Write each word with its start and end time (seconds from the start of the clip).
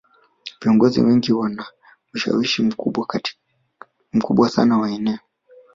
viongozi 0.61 1.01
wengi 1.01 1.33
wana 1.33 1.65
ushawishi 2.13 2.63
mkubwa 4.13 4.49
sana 4.49 4.73
wa 4.77 4.81
maneno 4.89 5.19